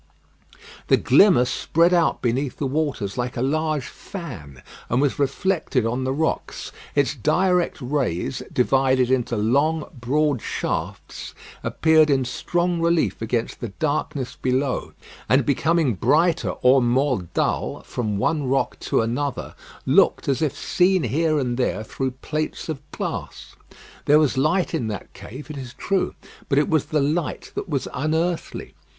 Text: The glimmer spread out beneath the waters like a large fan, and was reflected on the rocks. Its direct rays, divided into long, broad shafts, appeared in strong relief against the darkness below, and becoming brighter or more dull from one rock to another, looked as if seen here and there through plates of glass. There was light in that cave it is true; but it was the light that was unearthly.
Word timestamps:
The 0.87 0.97
glimmer 0.97 1.45
spread 1.45 1.93
out 1.93 2.23
beneath 2.23 2.57
the 2.57 2.65
waters 2.65 3.19
like 3.19 3.37
a 3.37 3.43
large 3.43 3.85
fan, 3.85 4.63
and 4.89 4.99
was 4.99 5.19
reflected 5.19 5.85
on 5.85 6.05
the 6.05 6.11
rocks. 6.11 6.71
Its 6.95 7.13
direct 7.15 7.79
rays, 7.79 8.41
divided 8.51 9.11
into 9.11 9.37
long, 9.37 9.87
broad 9.99 10.41
shafts, 10.41 11.35
appeared 11.63 12.09
in 12.09 12.25
strong 12.25 12.81
relief 12.81 13.21
against 13.21 13.59
the 13.59 13.67
darkness 13.67 14.35
below, 14.35 14.93
and 15.29 15.45
becoming 15.45 15.93
brighter 15.93 16.49
or 16.63 16.81
more 16.81 17.21
dull 17.35 17.83
from 17.83 18.17
one 18.17 18.47
rock 18.47 18.79
to 18.79 19.01
another, 19.01 19.53
looked 19.85 20.27
as 20.27 20.41
if 20.41 20.57
seen 20.57 21.03
here 21.03 21.37
and 21.37 21.57
there 21.57 21.83
through 21.83 22.09
plates 22.09 22.69
of 22.69 22.81
glass. 22.89 23.55
There 24.05 24.17
was 24.17 24.35
light 24.35 24.73
in 24.73 24.87
that 24.87 25.13
cave 25.13 25.51
it 25.51 25.57
is 25.57 25.75
true; 25.75 26.15
but 26.49 26.57
it 26.57 26.69
was 26.71 26.85
the 26.85 27.01
light 27.01 27.51
that 27.53 27.69
was 27.69 27.87
unearthly. 27.93 28.73